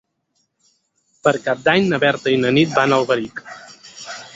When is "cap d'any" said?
1.49-1.87